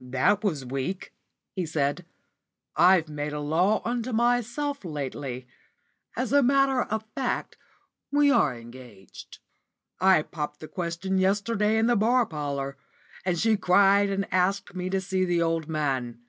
"That 0.00 0.44
was 0.44 0.64
weak," 0.64 1.12
he 1.56 1.66
said. 1.66 2.06
"I've 2.76 3.08
made 3.08 3.32
a 3.32 3.40
law 3.40 3.82
unto 3.84 4.12
myself 4.12 4.84
lately. 4.84 5.48
As 6.16 6.32
a 6.32 6.44
matter 6.44 6.82
of 6.82 7.04
fact 7.16 7.56
we 8.12 8.30
are 8.30 8.54
engaged. 8.56 9.40
I 10.00 10.22
popped 10.22 10.60
the 10.60 10.68
question 10.68 11.18
yesterday 11.18 11.76
in 11.76 11.88
the 11.88 11.96
bar 11.96 12.24
parlour, 12.24 12.76
and 13.24 13.36
she 13.36 13.56
cried 13.56 14.10
and 14.10 14.32
asked 14.32 14.76
me 14.76 14.90
to 14.90 15.00
see 15.00 15.24
the 15.24 15.42
old 15.42 15.66
man. 15.66 16.20